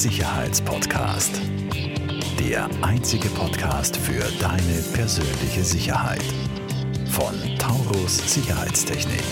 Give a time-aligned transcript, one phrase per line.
[0.00, 1.42] Sicherheitspodcast.
[2.38, 6.24] Der einzige Podcast für deine persönliche Sicherheit.
[7.10, 9.22] Von Taurus Sicherheitstechnik.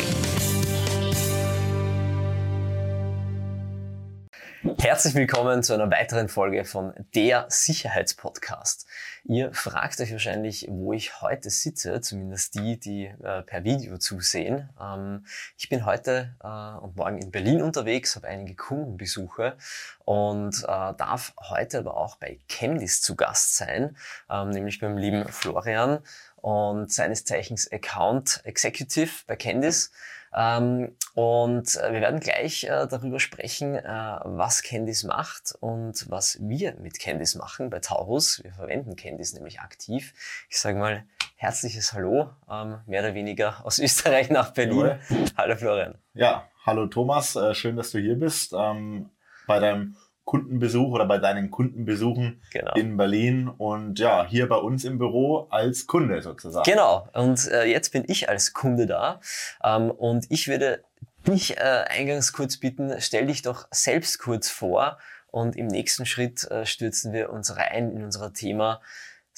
[4.79, 8.87] Herzlich willkommen zu einer weiteren Folge von Der Sicherheitspodcast.
[9.25, 14.69] Ihr fragt euch wahrscheinlich, wo ich heute sitze, zumindest die, die äh, per Video zusehen.
[14.81, 15.25] Ähm,
[15.57, 19.57] ich bin heute äh, und morgen in Berlin unterwegs, habe einige Kundenbesuche
[20.05, 23.97] und äh, darf heute aber auch bei Chemdis zu Gast sein,
[24.29, 26.01] ähm, nämlich beim lieben Florian
[26.35, 29.93] und seines Zeichens Account Executive bei Candice.
[30.35, 36.39] Ähm, und äh, wir werden gleich äh, darüber sprechen, äh, was Candice macht und was
[36.41, 38.43] wir mit Candice machen bei Taurus.
[38.43, 40.15] Wir verwenden Candice nämlich aktiv.
[40.49, 41.05] Ich sage mal
[41.37, 44.99] herzliches Hallo, ähm, mehr oder weniger aus Österreich nach Berlin.
[45.09, 45.95] Hallo, hallo Florian.
[46.15, 48.53] Ja, hallo Thomas, äh, schön, dass du hier bist.
[48.57, 49.11] Ähm,
[49.47, 49.97] bei deinem
[50.29, 52.75] Kundenbesuch oder bei deinen Kundenbesuchen genau.
[52.75, 56.71] in Berlin und ja, hier bei uns im Büro als Kunde sozusagen.
[56.71, 59.23] Genau, und äh, jetzt bin ich als Kunde da
[59.65, 60.85] ähm, und ich würde
[61.27, 64.99] dich äh, eingangs kurz bitten, stell dich doch selbst kurz vor
[65.31, 68.83] und im nächsten Schritt äh, stürzen wir uns rein in unser Thema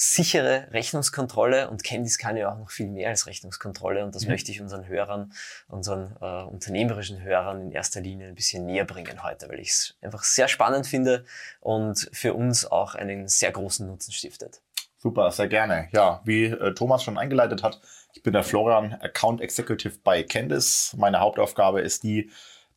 [0.02, 4.30] sichere Rechnungskontrolle und Candice kann ja auch noch viel mehr als Rechnungskontrolle und das mhm.
[4.30, 5.34] möchte ich unseren Hörern,
[5.68, 9.94] unseren äh, unternehmerischen Hörern in erster Linie ein bisschen näher bringen heute, weil ich es
[10.00, 11.26] einfach sehr spannend finde
[11.60, 14.62] und für uns auch einen sehr großen Nutzen stiftet.
[14.96, 15.88] Super, sehr gerne.
[15.92, 17.82] Ja, wie äh, Thomas schon eingeleitet hat,
[18.14, 20.94] ich bin der Florian, Account Executive bei Candice.
[20.96, 22.30] Meine Hauptaufgabe ist die,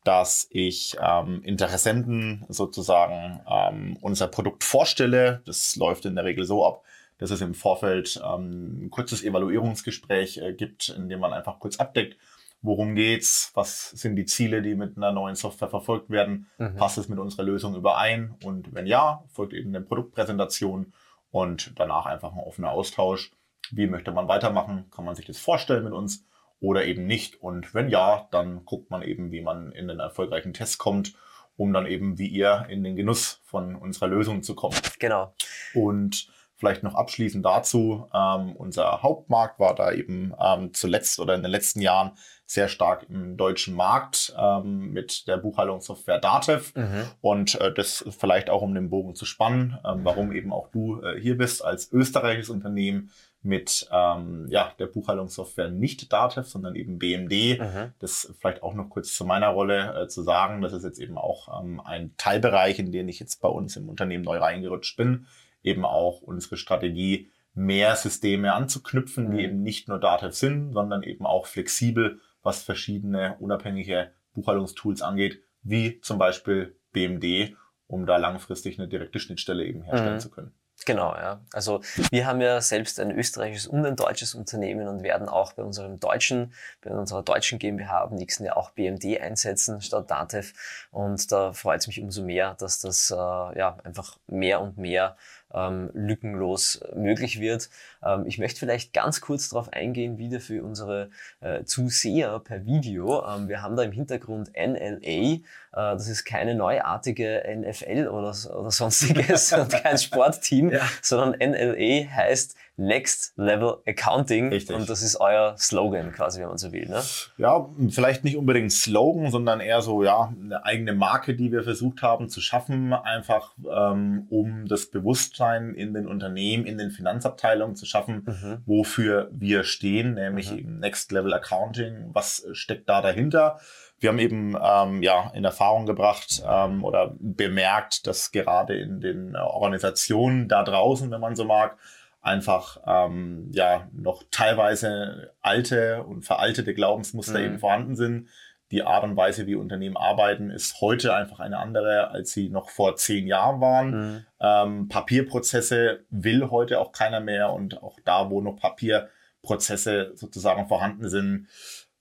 [0.04, 5.42] dass ich ähm, Interessenten sozusagen ähm, unser Produkt vorstelle.
[5.46, 6.84] Das läuft in der Regel so ab,
[7.24, 11.78] dass es im Vorfeld ähm, ein kurzes Evaluierungsgespräch äh, gibt, in dem man einfach kurz
[11.80, 12.18] abdeckt,
[12.62, 16.76] worum geht's, was sind die Ziele, die mit einer neuen Software verfolgt werden, mhm.
[16.76, 20.92] passt es mit unserer Lösung überein und wenn ja, folgt eben eine Produktpräsentation
[21.32, 23.32] und danach einfach ein offener Austausch.
[23.72, 24.92] Wie möchte man weitermachen?
[24.92, 26.26] Kann man sich das vorstellen mit uns
[26.60, 27.42] oder eben nicht?
[27.42, 31.14] Und wenn ja, dann guckt man eben, wie man in den erfolgreichen Test kommt,
[31.56, 34.76] um dann eben wie ihr in den Genuss von unserer Lösung zu kommen.
[35.00, 35.34] Genau.
[35.74, 36.28] Und
[36.64, 41.52] Vielleicht noch abschließend dazu, ähm, unser Hauptmarkt war da eben ähm, zuletzt oder in den
[41.52, 42.14] letzten Jahren
[42.46, 46.72] sehr stark im deutschen Markt ähm, mit der Buchhaltungssoftware Datev.
[46.74, 47.04] Mhm.
[47.20, 51.02] Und äh, das vielleicht auch um den Bogen zu spannen, ähm, warum eben auch du
[51.02, 56.98] äh, hier bist als österreichisches Unternehmen mit ähm, ja, der Buchhaltungssoftware nicht Datev, sondern eben
[56.98, 57.60] BMD.
[57.60, 57.92] Mhm.
[58.00, 60.62] Das vielleicht auch noch kurz zu meiner Rolle äh, zu sagen.
[60.62, 63.90] Das ist jetzt eben auch ähm, ein Teilbereich, in den ich jetzt bei uns im
[63.90, 65.28] Unternehmen neu reingerutscht bin
[65.64, 69.40] eben auch unsere Strategie, mehr Systeme anzuknüpfen, die mhm.
[69.40, 76.02] eben nicht nur Datev sind, sondern eben auch flexibel, was verschiedene unabhängige Buchhaltungstools angeht, wie
[76.02, 77.56] zum Beispiel BMD,
[77.88, 80.20] um da langfristig eine direkte Schnittstelle eben herstellen mhm.
[80.20, 80.54] zu können.
[80.86, 81.40] Genau, ja.
[81.54, 81.82] Also
[82.12, 86.00] wir haben ja selbst ein österreichisches und ein deutsches Unternehmen und werden auch bei unserem
[86.00, 90.54] deutschen, bei unserer deutschen GmbH am nächsten Jahr auch BMD einsetzen statt Datev.
[90.92, 95.16] Und da freut es mich umso mehr, dass das äh, ja einfach mehr und mehr
[95.54, 97.70] ähm, lückenlos möglich wird.
[98.04, 101.10] Ähm, ich möchte vielleicht ganz kurz darauf eingehen, wieder für unsere
[101.42, 103.26] äh, Zuseher per Video.
[103.26, 105.00] Ähm, wir haben da im Hintergrund NLA.
[105.04, 105.40] Äh,
[105.72, 110.82] das ist keine neuartige NFL oder, oder sonstiges und kein Sportteam, ja.
[111.02, 114.50] sondern NLA heißt Next Level Accounting.
[114.50, 114.76] Richtig.
[114.76, 116.88] Und das ist euer Slogan quasi, wenn man so will.
[116.88, 117.02] Ne?
[117.38, 122.02] Ja, vielleicht nicht unbedingt Slogan, sondern eher so, ja, eine eigene Marke, die wir versucht
[122.02, 127.86] haben zu schaffen, einfach ähm, um das Bewusstsein in den Unternehmen, in den Finanzabteilungen zu
[127.86, 128.58] schaffen, mhm.
[128.66, 130.58] wofür wir stehen, nämlich mhm.
[130.58, 132.10] eben Next Level Accounting.
[132.14, 133.60] Was steckt da dahinter?
[134.00, 139.36] Wir haben eben ähm, ja in Erfahrung gebracht ähm, oder bemerkt, dass gerade in den
[139.36, 141.78] Organisationen da draußen, wenn man so mag,
[142.24, 147.46] einfach ähm, ja noch teilweise alte und veraltete Glaubensmuster mhm.
[147.46, 148.30] eben vorhanden sind.
[148.72, 152.70] Die Art und Weise, wie Unternehmen arbeiten, ist heute einfach eine andere, als sie noch
[152.70, 153.90] vor zehn Jahren waren.
[153.92, 154.26] Mhm.
[154.40, 161.10] Ähm, Papierprozesse will heute auch keiner mehr und auch da, wo noch Papierprozesse sozusagen vorhanden
[161.10, 161.50] sind,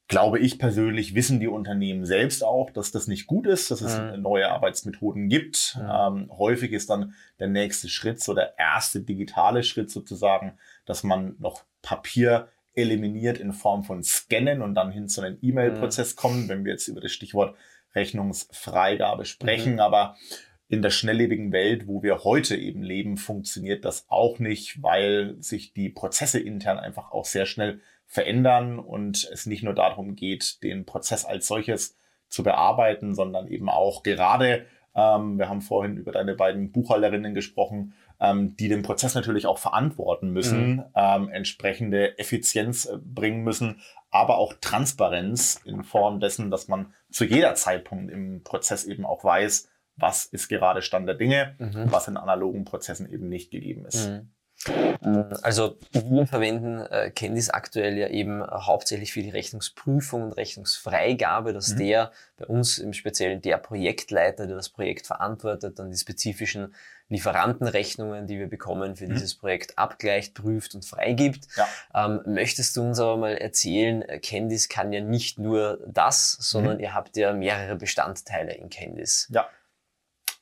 [0.09, 3.99] glaube ich persönlich, wissen die Unternehmen selbst auch, dass das nicht gut ist, dass es
[3.99, 4.23] mhm.
[4.23, 5.79] neue Arbeitsmethoden gibt.
[5.79, 5.91] Mhm.
[5.91, 11.37] Ähm, häufig ist dann der nächste Schritt, so der erste digitale Schritt sozusagen, dass man
[11.39, 16.19] noch Papier eliminiert in Form von Scannen und dann hin zu einem E-Mail-Prozess mhm.
[16.19, 17.57] kommen, wenn wir jetzt über das Stichwort
[17.95, 19.75] Rechnungsfreigabe sprechen.
[19.75, 19.81] Mhm.
[19.81, 20.17] Aber
[20.69, 25.75] in der schnelllebigen Welt, wo wir heute eben leben, funktioniert das auch nicht, weil sich
[25.75, 27.81] die Prozesse intern einfach auch sehr schnell
[28.13, 31.97] verändern und es nicht nur darum geht, den Prozess als solches
[32.29, 37.95] zu bearbeiten, sondern eben auch gerade Ähm, wir haben vorhin über deine beiden Buchhalterinnen gesprochen,
[38.21, 40.85] ähm, die den Prozess natürlich auch verantworten müssen, mhm.
[40.95, 43.81] ähm, entsprechende Effizienz äh, bringen müssen,
[44.11, 49.25] aber auch Transparenz in Form dessen, dass man zu jeder Zeitpunkt im Prozess eben auch
[49.25, 51.91] weiß, was ist gerade Stand der Dinge, mhm.
[51.91, 54.11] was in analogen Prozessen eben nicht gegeben ist.
[54.11, 54.31] Mhm.
[54.69, 60.33] Äh, also wir verwenden äh, Candice aktuell ja eben äh, hauptsächlich für die Rechnungsprüfung und
[60.33, 61.79] Rechnungsfreigabe, dass mhm.
[61.79, 66.75] der bei uns im Speziellen der Projektleiter, der das Projekt verantwortet, dann die spezifischen
[67.09, 69.15] Lieferantenrechnungen, die wir bekommen für mhm.
[69.15, 71.47] dieses Projekt abgleicht, prüft und freigibt.
[71.57, 71.69] Ja.
[71.95, 76.77] Ähm, möchtest du uns aber mal erzählen, äh, Candice kann ja nicht nur das, sondern
[76.77, 76.85] mhm.
[76.85, 79.29] ihr habt ja mehrere Bestandteile in Candice.
[79.31, 79.49] Ja.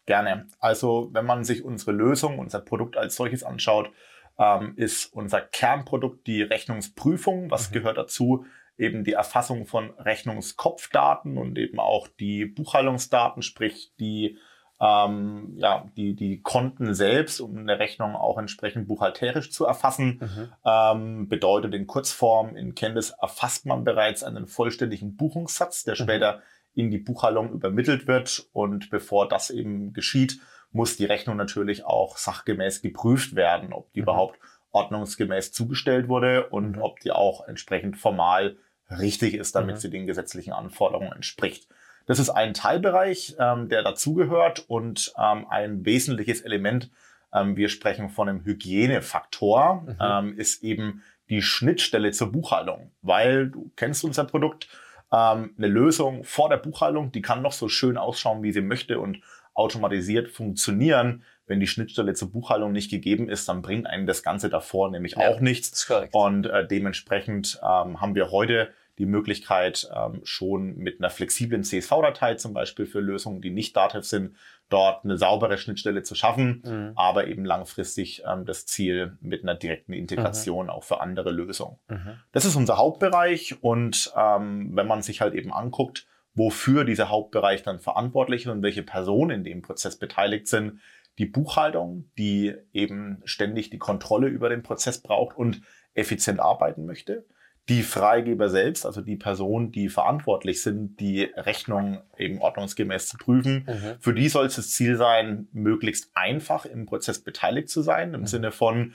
[0.06, 0.48] Gerne.
[0.58, 3.92] Also wenn man sich unsere Lösung, unser Produkt als solches anschaut,
[4.38, 7.50] ähm, ist unser Kernprodukt die Rechnungsprüfung.
[7.50, 7.74] Was mhm.
[7.74, 8.44] gehört dazu?
[8.78, 14.38] Eben die Erfassung von Rechnungskopfdaten und eben auch die Buchhaltungsdaten, sprich die
[14.80, 20.20] ähm, ja, die, die Konten selbst, um eine Rechnung auch entsprechend buchhalterisch zu erfassen.
[20.20, 20.52] Mhm.
[20.64, 26.04] Ähm, bedeutet in Kurzform, in Canvas erfasst man bereits einen vollständigen Buchungssatz, der mhm.
[26.04, 26.42] später
[26.74, 28.48] in die Buchhaltung übermittelt wird.
[28.52, 30.40] Und bevor das eben geschieht,
[30.72, 34.04] muss die Rechnung natürlich auch sachgemäß geprüft werden, ob die mhm.
[34.04, 34.38] überhaupt
[34.72, 36.82] ordnungsgemäß zugestellt wurde und mhm.
[36.82, 38.56] ob die auch entsprechend formal
[38.90, 39.80] richtig ist, damit mhm.
[39.80, 41.68] sie den gesetzlichen Anforderungen entspricht.
[42.06, 46.90] Das ist ein Teilbereich, ähm, der dazugehört und ähm, ein wesentliches Element,
[47.32, 49.96] ähm, wir sprechen von einem Hygienefaktor, mhm.
[50.00, 54.68] ähm, ist eben die Schnittstelle zur Buchhaltung, weil du kennst unser Produkt,
[55.12, 58.98] ähm, eine Lösung vor der Buchhaltung, die kann noch so schön ausschauen, wie sie möchte
[59.00, 59.20] und
[59.60, 61.22] automatisiert funktionieren.
[61.46, 65.12] Wenn die Schnittstelle zur Buchhaltung nicht gegeben ist, dann bringt einen das Ganze davor nämlich
[65.12, 65.90] ja, auch nichts.
[66.12, 72.34] Und äh, dementsprechend ähm, haben wir heute die Möglichkeit, ähm, schon mit einer flexiblen CSV-Datei
[72.34, 74.36] zum Beispiel für Lösungen, die nicht Dativ sind,
[74.68, 76.92] dort eine saubere Schnittstelle zu schaffen, mhm.
[76.96, 80.70] aber eben langfristig ähm, das Ziel mit einer direkten Integration mhm.
[80.70, 81.78] auch für andere Lösungen.
[81.88, 82.20] Mhm.
[82.32, 87.62] Das ist unser Hauptbereich und ähm, wenn man sich halt eben anguckt, wofür dieser Hauptbereich
[87.62, 90.80] dann verantwortlich ist und welche Personen in dem Prozess beteiligt sind,
[91.18, 95.60] die Buchhaltung, die eben ständig die Kontrolle über den Prozess braucht und
[95.94, 97.24] effizient arbeiten möchte
[97.70, 103.64] die Freigeber selbst, also die Personen, die verantwortlich sind, die Rechnung eben ordnungsgemäß zu prüfen,
[103.68, 104.00] mhm.
[104.00, 108.22] für die soll es das Ziel sein, möglichst einfach im Prozess beteiligt zu sein, im
[108.22, 108.26] mhm.
[108.26, 108.94] Sinne von,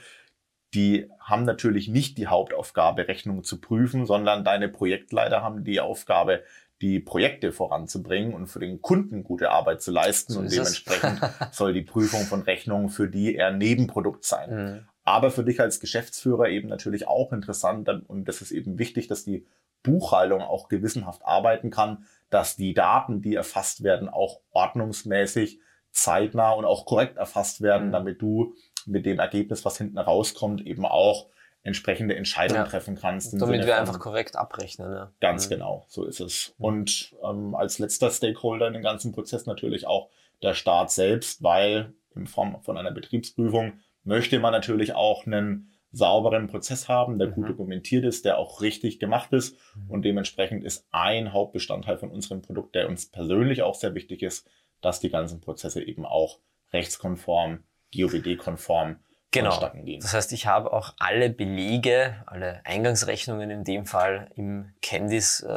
[0.74, 6.42] die haben natürlich nicht die Hauptaufgabe, Rechnungen zu prüfen, sondern deine Projektleiter haben die Aufgabe,
[6.82, 10.34] die Projekte voranzubringen und für den Kunden gute Arbeit zu leisten.
[10.34, 11.20] So und dementsprechend
[11.52, 14.50] soll die Prüfung von Rechnungen für die eher Nebenprodukt sein.
[14.50, 19.06] Mhm aber für dich als Geschäftsführer eben natürlich auch interessant und das ist eben wichtig,
[19.06, 19.46] dass die
[19.84, 25.60] Buchhaltung auch gewissenhaft arbeiten kann, dass die Daten, die erfasst werden, auch ordnungsmäßig,
[25.92, 27.92] zeitnah und auch korrekt erfasst werden, mhm.
[27.92, 31.28] damit du mit dem Ergebnis, was hinten rauskommt, eben auch
[31.66, 32.68] entsprechende Entscheidungen ja.
[32.68, 33.40] treffen kannst.
[33.40, 34.92] Damit wir einfach korrekt abrechnen.
[34.92, 35.12] Ja.
[35.20, 35.54] Ganz mhm.
[35.54, 36.54] genau, so ist es.
[36.58, 36.64] Mhm.
[36.64, 40.08] Und ähm, als letzter Stakeholder in dem ganzen Prozess natürlich auch
[40.42, 46.46] der Staat selbst, weil in Form von einer Betriebsprüfung möchte man natürlich auch einen sauberen
[46.46, 47.34] Prozess haben, der mhm.
[47.34, 49.56] gut dokumentiert ist, der auch richtig gemacht ist.
[49.74, 49.90] Mhm.
[49.90, 54.48] Und dementsprechend ist ein Hauptbestandteil von unserem Produkt, der uns persönlich auch sehr wichtig ist,
[54.80, 56.38] dass die ganzen Prozesse eben auch
[56.72, 59.00] rechtskonform, GOBD-konform
[59.36, 59.70] Genau.
[60.00, 65.52] Das heißt, ich habe auch alle Belege, alle Eingangsrechnungen in dem Fall im Candice äh,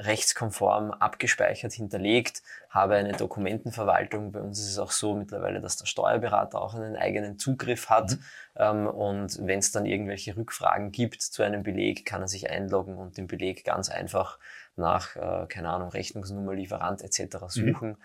[0.00, 4.32] rechtskonform abgespeichert, hinterlegt, habe eine Dokumentenverwaltung.
[4.32, 8.12] Bei uns ist es auch so mittlerweile, dass der Steuerberater auch einen eigenen Zugriff hat.
[8.12, 8.18] Mhm.
[8.56, 12.96] Ähm, und wenn es dann irgendwelche Rückfragen gibt zu einem Beleg, kann er sich einloggen
[12.96, 14.38] und den Beleg ganz einfach
[14.76, 17.20] nach, äh, keine Ahnung, Rechnungsnummer, Lieferant etc.
[17.20, 17.48] Mhm.
[17.48, 17.88] suchen.
[17.90, 17.96] Mhm.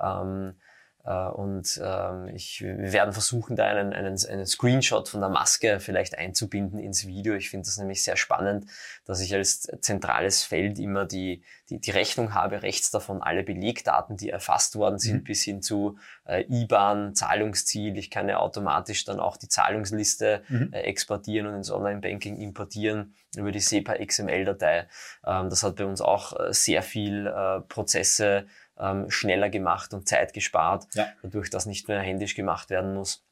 [0.00, 0.67] Ähm, äh,
[1.12, 6.18] und ähm, ich, wir werden versuchen, da einen, einen, einen Screenshot von der Maske vielleicht
[6.18, 7.34] einzubinden ins Video.
[7.34, 8.66] Ich finde das nämlich sehr spannend,
[9.06, 14.18] dass ich als zentrales Feld immer die, die, die Rechnung habe, rechts davon alle Belegdaten,
[14.18, 15.24] die erfasst worden sind, mhm.
[15.24, 17.96] bis hin zu äh, IBAN, Zahlungsziel.
[17.96, 20.72] Ich kann ja automatisch dann auch die Zahlungsliste mhm.
[20.72, 24.88] äh, exportieren und ins Online-Banking importieren über die SEPA XML-Datei.
[25.26, 28.46] Ähm, das hat bei uns auch äh, sehr viel äh, Prozesse
[28.78, 31.06] ähm, schneller gemacht und Zeit gespart, ja.
[31.22, 33.24] dadurch, dass nicht mehr händisch gemacht werden muss.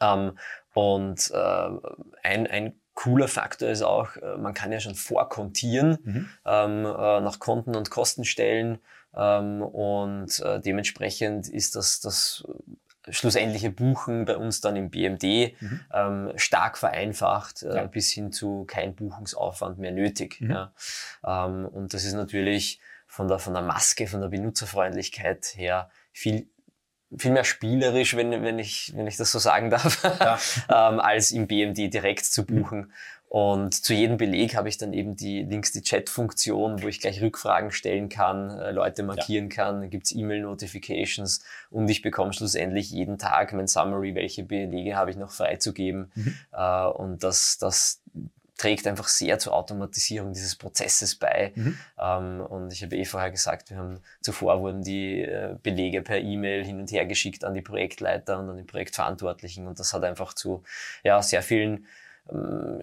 [0.00, 0.38] Ähm,
[0.72, 1.68] und äh,
[2.22, 6.28] ein, ein cooler Faktor ist auch, äh, man kann ja schon vorkontieren mhm.
[6.44, 8.78] ähm, äh, nach Konten und Kostenstellen
[9.16, 12.44] ähm, und äh, dementsprechend ist das, das
[13.08, 15.80] schlussendliche Buchen bei uns dann im BMD mhm.
[15.92, 17.86] ähm, stark vereinfacht, äh, ja.
[17.86, 20.40] bis hin zu kein Buchungsaufwand mehr nötig.
[20.40, 20.50] Mhm.
[20.50, 20.72] Ja.
[21.24, 22.80] Ähm, und das ist natürlich
[23.14, 26.48] von der, von der Maske, von der Benutzerfreundlichkeit her viel
[27.16, 30.36] viel mehr spielerisch, wenn, wenn, ich, wenn ich das so sagen darf, ja.
[30.90, 32.78] ähm, als im BMD direkt zu buchen.
[32.78, 32.92] Mhm.
[33.28, 37.22] Und zu jedem Beleg habe ich dann eben die links die Chat-Funktion, wo ich gleich
[37.22, 39.54] Rückfragen stellen kann, äh, Leute markieren ja.
[39.54, 45.16] kann, gibt's E-Mail-Notifications und ich bekomme schlussendlich jeden Tag mein Summary, welche Belege habe ich
[45.16, 46.10] noch freizugeben.
[46.16, 46.36] Mhm.
[46.52, 48.02] Äh, und das, das
[48.56, 51.52] trägt einfach sehr zur Automatisierung dieses Prozesses bei.
[51.54, 51.78] Mhm.
[52.00, 56.18] Ähm, und ich habe eh vorher gesagt, wir haben zuvor wurden die äh, Belege per
[56.18, 60.04] E-Mail hin und her geschickt an die Projektleiter und an die Projektverantwortlichen und das hat
[60.04, 60.62] einfach zu
[61.02, 61.86] ja, sehr vielen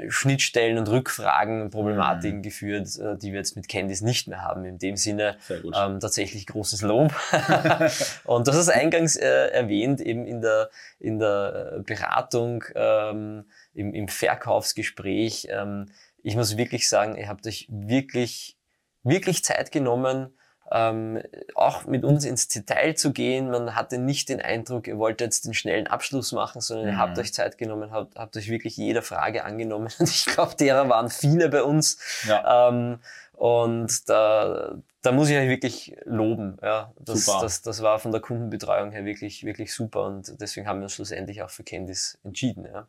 [0.09, 2.43] Schnittstellen und Rückfragen, Problematiken mhm.
[2.43, 4.65] geführt, äh, die wir jetzt mit Candice nicht mehr haben.
[4.65, 7.11] In dem Sinne ähm, tatsächlich großes Lob.
[8.25, 10.69] und das ist eingangs äh, erwähnt, eben in der,
[10.99, 15.47] in der Beratung, ähm, im, im Verkaufsgespräch.
[15.49, 15.87] Ähm,
[16.21, 18.57] ich muss wirklich sagen, ihr habt euch wirklich,
[19.01, 20.35] wirklich Zeit genommen,
[20.71, 21.21] ähm,
[21.55, 23.51] auch mit uns ins Detail zu gehen.
[23.51, 26.93] Man hatte nicht den Eindruck, ihr wollt jetzt den schnellen Abschluss machen, sondern mhm.
[26.93, 27.21] ihr habt mhm.
[27.21, 29.89] euch Zeit genommen, habt, habt euch wirklich jeder Frage angenommen.
[29.99, 31.99] Und ich glaube, derer waren viele bei uns.
[32.27, 32.69] Ja.
[32.69, 32.99] Ähm,
[33.41, 36.59] und da, da muss ich euch wirklich loben.
[36.61, 37.39] Ja, das, super.
[37.41, 40.93] Das, das war von der Kundenbetreuung her wirklich, wirklich super und deswegen haben wir uns
[40.93, 42.67] schlussendlich auch für Candice entschieden.
[42.71, 42.87] Ja.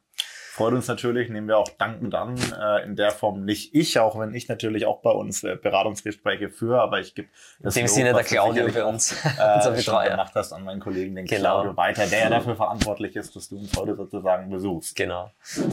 [0.52, 2.37] Freut uns natürlich, nehmen wir auch dankend an.
[2.37, 6.50] Äh, in der Form nicht ich, auch wenn ich natürlich auch bei uns äh, Beratungsgespräche
[6.50, 7.28] führe, aber ich gebe
[7.61, 10.11] das In dem Sinne der Claudio für uns, äh, unser Betreuer.
[10.11, 11.62] gemacht hast an meinen Kollegen, den genau.
[11.62, 14.94] Claudio weiter, der ja dafür verantwortlich ist, dass du uns heute sozusagen besuchst.
[14.94, 15.30] Genau.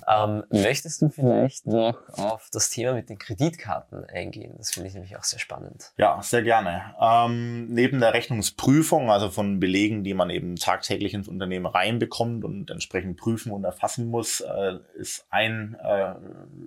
[0.07, 4.53] Ähm, möchtest du vielleicht noch auf das Thema mit den Kreditkarten eingehen?
[4.57, 5.91] Das finde ich nämlich auch sehr spannend.
[5.97, 6.95] Ja, sehr gerne.
[7.01, 12.71] Ähm, neben der Rechnungsprüfung, also von Belegen, die man eben tagtäglich ins Unternehmen reinbekommt und
[12.71, 16.15] entsprechend prüfen und erfassen muss, äh, ist ein äh,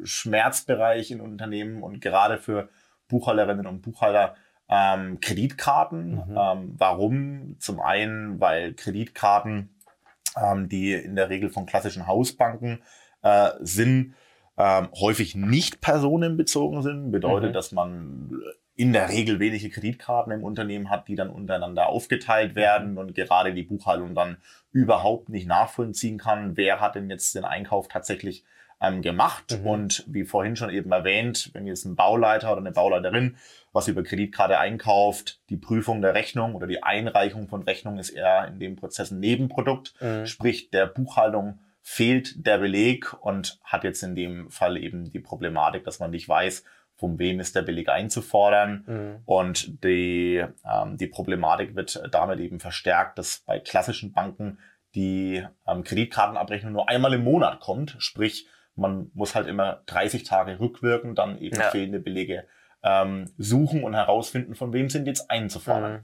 [0.04, 2.68] Schmerzbereich in Unternehmen und gerade für
[3.08, 4.34] Buchhalterinnen und Buchhalter
[4.68, 6.14] ähm, Kreditkarten.
[6.14, 6.38] Mhm.
[6.38, 7.56] Ähm, warum?
[7.58, 9.70] Zum einen, weil Kreditkarten,
[10.36, 12.82] ähm, die in der Regel von klassischen Hausbanken
[13.22, 14.14] äh, sind,
[14.56, 17.10] ähm, häufig nicht personenbezogen sind.
[17.10, 17.54] Bedeutet, mhm.
[17.54, 18.42] dass man
[18.74, 23.52] in der Regel wenige Kreditkarten im Unternehmen hat, die dann untereinander aufgeteilt werden und gerade
[23.52, 24.38] die Buchhaltung dann
[24.72, 28.44] überhaupt nicht nachvollziehen kann, wer hat denn jetzt den Einkauf tatsächlich
[28.80, 29.58] ähm, gemacht.
[29.60, 29.66] Mhm.
[29.66, 33.36] Und wie vorhin schon eben erwähnt, wenn jetzt ein Bauleiter oder eine Bauleiterin
[33.72, 38.46] was über Kreditkarte einkauft, die Prüfung der Rechnung oder die Einreichung von Rechnung ist eher
[38.48, 40.26] in dem Prozess ein Nebenprodukt, mhm.
[40.26, 45.84] sprich der Buchhaltung fehlt der Beleg und hat jetzt in dem Fall eben die Problematik,
[45.84, 46.64] dass man nicht weiß,
[47.02, 48.84] von wem ist der billig einzufordern.
[48.86, 49.22] Mhm.
[49.24, 54.58] Und die, ähm, die Problematik wird damit eben verstärkt, dass bei klassischen Banken
[54.94, 57.96] die ähm, Kreditkartenabrechnung nur einmal im Monat kommt.
[57.98, 61.70] Sprich, man muss halt immer 30 Tage rückwirken, dann eben ja.
[61.70, 62.44] fehlende Belege
[62.84, 65.94] ähm, suchen und herausfinden, von wem sind jetzt einzufordern.
[65.94, 66.00] Mhm.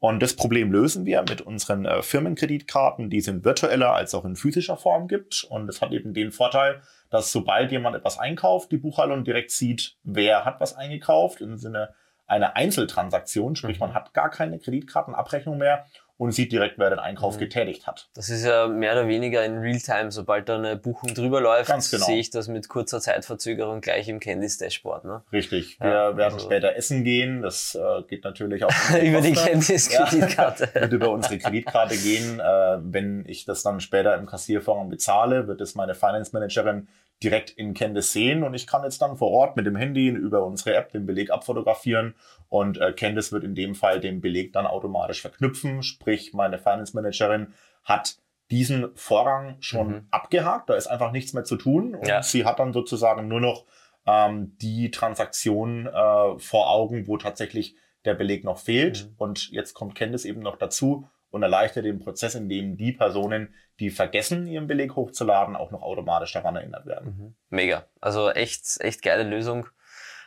[0.00, 4.24] Und das Problem lösen wir mit unseren äh, Firmenkreditkarten, die es in virtueller als auch
[4.24, 5.44] in physischer Form gibt.
[5.48, 9.96] Und das hat eben den Vorteil, dass sobald jemand etwas einkauft, die Buchhaltung direkt sieht,
[10.04, 11.92] wer hat was eingekauft, im Sinne
[12.26, 15.86] einer Einzeltransaktion, sprich man hat gar keine Kreditkartenabrechnung mehr
[16.20, 17.40] und sieht direkt, wer den Einkauf mhm.
[17.40, 18.10] getätigt hat.
[18.12, 20.12] Das ist ja mehr oder weniger in Realtime.
[20.12, 22.04] Sobald da eine Buchung drüber läuft, genau.
[22.04, 25.06] sehe ich das mit kurzer Zeitverzögerung gleich im Candice Dashboard.
[25.06, 25.22] Ne?
[25.32, 25.80] Richtig.
[25.80, 27.40] Wir ja, werden also später essen gehen.
[27.40, 30.68] Das äh, geht natürlich auch über die Candice Kreditkarte.
[30.74, 32.38] Ja, wird über unsere Kreditkarte gehen.
[32.38, 36.88] Äh, wenn ich das dann später im Kassiervorgang bezahle, wird es meine Finance Managerin
[37.22, 40.44] direkt in Candice sehen und ich kann jetzt dann vor Ort mit dem Handy über
[40.44, 42.14] unsere App den Beleg abfotografieren
[42.48, 46.94] und äh, Candice wird in dem Fall den Beleg dann automatisch verknüpfen, sprich meine Finance
[46.94, 47.52] Managerin
[47.84, 48.16] hat
[48.50, 50.06] diesen Vorgang schon mhm.
[50.10, 52.22] abgehakt, da ist einfach nichts mehr zu tun und ja.
[52.22, 53.66] sie hat dann sozusagen nur noch
[54.06, 59.14] ähm, die Transaktion äh, vor Augen, wo tatsächlich der Beleg noch fehlt mhm.
[59.18, 63.54] und jetzt kommt Candice eben noch dazu und erleichtert den Prozess, in dem die Personen,
[63.78, 67.16] die vergessen, ihren Beleg hochzuladen, auch noch automatisch daran erinnert werden.
[67.16, 67.34] Mhm.
[67.48, 67.86] Mega.
[68.00, 69.66] Also echt, echt geile Lösung.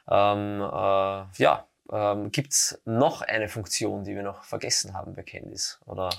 [0.10, 5.80] Ähm, äh, ja, ähm, gibt noch eine Funktion, die wir noch vergessen haben bei Candice?
[5.86, 6.10] Oder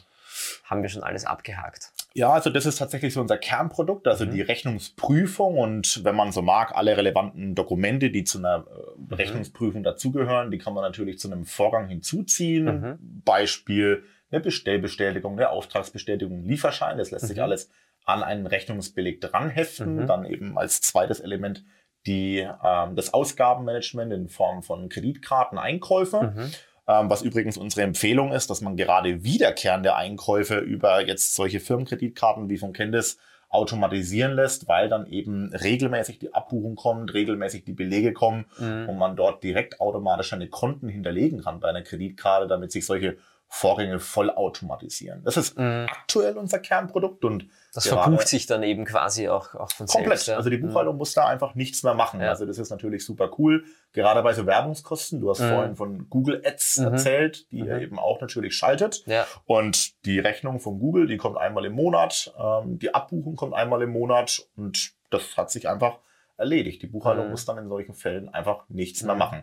[0.64, 1.93] haben wir schon alles abgehakt?
[2.14, 4.33] Ja, also das ist tatsächlich so unser Kernprodukt, also mhm.
[4.33, 9.14] die Rechnungsprüfung und wenn man so mag, alle relevanten Dokumente, die zu einer mhm.
[9.14, 12.64] Rechnungsprüfung dazugehören, die kann man natürlich zu einem Vorgang hinzuziehen.
[12.64, 13.23] Mhm.
[13.25, 16.99] Beispiel eine Bestellbestätigung, eine Auftragsbestätigung, Lieferschein.
[16.99, 17.28] Das lässt mhm.
[17.28, 17.71] sich alles
[18.04, 19.97] an einen Rechnungsbeleg dranheften.
[19.97, 20.07] Mhm.
[20.07, 21.64] Dann eben als zweites Element
[22.07, 26.35] die, ähm, das Ausgabenmanagement in Form von Kreditkarten, Einkäufe.
[26.35, 26.50] Mhm.
[26.87, 32.50] Ähm, was übrigens unsere Empfehlung ist, dass man gerade wiederkehrende Einkäufe über jetzt solche Firmenkreditkarten
[32.50, 38.12] wie von Candice automatisieren lässt, weil dann eben regelmäßig die Abbuchung kommt, regelmäßig die Belege
[38.12, 38.88] kommen mhm.
[38.88, 43.16] und man dort direkt automatisch seine Konten hinterlegen kann bei einer Kreditkarte, damit sich solche
[43.56, 45.23] Vorgänge vollautomatisieren.
[45.23, 45.87] Das ist Mhm.
[45.88, 50.08] aktuell unser Kernprodukt und Das verbucht sich dann eben quasi auch, auch von Komplett.
[50.18, 50.26] selbst.
[50.28, 50.37] ja.
[50.37, 50.68] Also die Mhm.
[50.68, 52.20] Buchhaltung muss da einfach nichts mehr machen.
[52.20, 52.30] Ja.
[52.30, 53.64] Also das ist natürlich super cool.
[53.92, 55.20] Gerade bei so Werbungskosten.
[55.20, 55.49] Du hast Mhm.
[55.50, 56.84] vorhin von Google Ads Mhm.
[56.87, 57.82] erzählt, die ihr Mhm.
[57.82, 59.04] eben auch natürlich schaltet.
[59.06, 62.34] Ja, Und die Rechnung von Google, die kommt einmal im Monat.
[62.38, 64.42] Ähm, die Abbuchung kommt einmal im Monat.
[64.56, 65.99] Und das hat sich einfach
[66.37, 66.82] erledigt.
[66.82, 67.30] Die Buchhaltung Mhm.
[67.30, 69.18] muss dann in solchen Fällen einfach nichts mehr Mhm.
[69.20, 69.42] machen.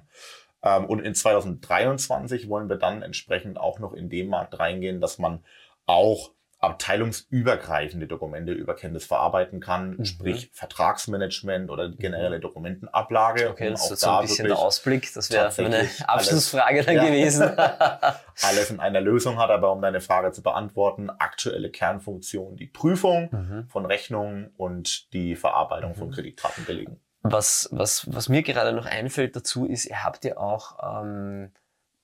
[0.64, 5.18] Ähm, und in 2023 wollen wir dann entsprechend auch noch in den Markt reingehen, dass
[5.18, 5.44] man
[5.86, 10.06] auch abteilungsübergreifende Dokumente über Canvas verarbeiten kann, Mhm.
[10.06, 13.50] sprich Vertragsmanagement oder die generelle Dokumentenablage.
[13.50, 15.14] okay, um das ist so ein da bisschen wirklich der Ausblick.
[15.16, 17.06] Das wäre tatsächlich Abschlussfrage dann Ja.
[17.06, 17.42] gewesen.
[18.44, 23.30] alles in einer Lösung hat, aber um deine Frage zu beantworten, aktuelle Kernfunktion, die Prüfung
[23.32, 23.68] Mhm.
[23.70, 26.12] von Rechnungen und die Verarbeitung von Mhm.
[26.12, 27.00] Kreditkartenbelegen.
[27.24, 31.52] Was, was, was mir gerade noch einfällt dazu ist, ihr habt ja auch ähm,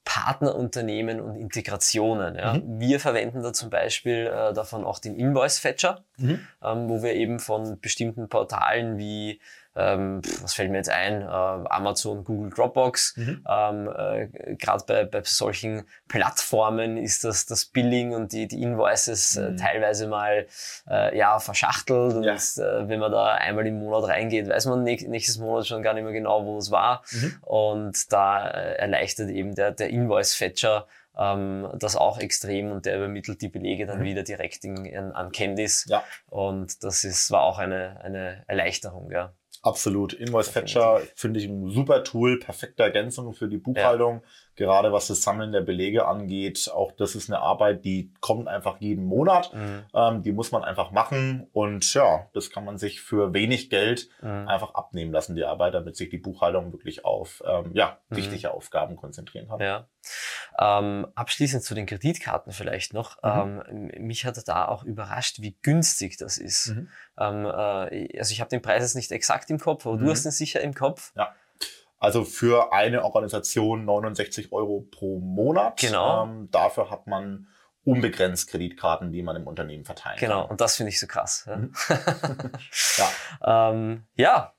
[0.03, 2.35] Partnerunternehmen und Integrationen.
[2.35, 2.53] Ja?
[2.53, 2.79] Mhm.
[2.79, 6.05] Wir verwenden da zum Beispiel äh, davon auch den Invoice-Fetcher,
[6.63, 9.41] ähm, wo wir eben von bestimmten Portalen wie,
[9.77, 13.45] ähm, was fällt mir jetzt ein, äh, Amazon, Google, Dropbox, Mhm.
[13.47, 19.35] ähm, äh, Gerade bei, bei solchen Plattformen ist das, das Billing und die, die Invoices
[19.37, 19.57] äh, Mhm.
[19.57, 20.47] teilweise mal
[20.89, 22.15] äh, ja, verschachtelt.
[22.15, 22.33] Und Ja.
[22.35, 25.93] äh, wenn man da einmal im Monat reingeht, weiß man näch- nächstes Monat schon gar
[25.93, 27.03] nicht mehr genau, wo es war.
[27.11, 27.35] Mhm.
[27.41, 30.87] Und da äh, erleichtert eben der, der Invoice-Fetcher
[31.19, 34.03] ähm, das auch extrem und der übermittelt die Belege dann Mhm.
[34.03, 35.85] wieder direkt in, in, an Candice.
[35.89, 36.03] Ja.
[36.29, 39.33] Und das ist, war auch eine, eine Erleichterung, ja.
[39.67, 40.13] Absolut.
[40.13, 44.21] Invoice Fetcher finde ich ein super Tool, perfekte Ergänzung für die Buchhaltung.
[44.57, 46.69] Gerade was das Sammeln der Belege angeht.
[46.73, 49.53] Auch das ist eine Arbeit, die kommt einfach jeden Monat.
[49.53, 49.83] Mhm.
[49.93, 51.47] Ähm, die muss man einfach machen.
[51.53, 54.47] Und ja, das kann man sich für wenig Geld Mhm.
[54.47, 58.15] einfach abnehmen lassen, die Arbeit, damit sich die Buchhaltung wirklich auf ähm, ja, Mhm.
[58.17, 59.59] wichtige Aufgaben konzentrieren kann.
[59.59, 59.87] Ja.
[60.59, 63.21] Ähm, abschließend zu den Kreditkarten vielleicht noch.
[63.23, 63.61] Mhm.
[63.69, 66.69] Ähm, mich hat da auch überrascht, wie günstig das ist.
[66.69, 66.89] Mhm.
[67.19, 70.09] Ähm, äh, also ich habe den Preis jetzt nicht exakt im Kopf, aber du Mhm.
[70.09, 71.13] hast ihn sicher im Kopf.
[71.99, 75.79] Also für eine Organisation 69 Euro pro Monat.
[75.79, 76.23] Genau.
[76.25, 77.47] Ähm, dafür hat man
[77.83, 80.51] unbegrenzt Kreditkarten, die man im Unternehmen verteilen Genau, kann.
[80.51, 81.45] und das finde ich so krass.
[81.47, 81.55] Ja.
[81.55, 81.71] Mhm.
[82.97, 83.71] Ja.
[83.71, 84.53] ähm, ja.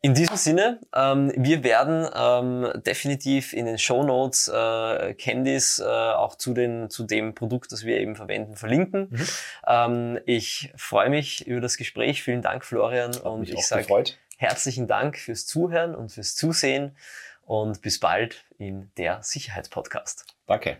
[0.00, 5.84] In diesem Sinne, ähm, wir werden ähm, definitiv in den Show Notes äh, Candies äh,
[5.84, 9.08] auch zu, den, zu dem Produkt, das wir eben verwenden, verlinken.
[9.10, 9.26] Mhm.
[9.66, 12.22] Ähm, ich freue mich über das Gespräch.
[12.22, 13.10] Vielen Dank, Florian.
[13.10, 14.18] Hat und ich auch sage gefreut.
[14.38, 16.96] Herzlichen Dank fürs Zuhören und fürs Zusehen
[17.42, 20.24] und bis bald in der Sicherheitspodcast.
[20.46, 20.78] Danke.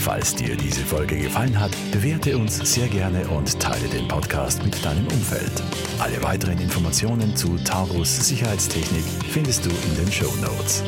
[0.00, 4.84] Falls dir diese Folge gefallen hat, bewerte uns sehr gerne und teile den Podcast mit
[4.84, 5.50] deinem Umfeld.
[5.98, 10.84] Alle weiteren Informationen zu Taurus Sicherheitstechnik findest du in den Show Notes.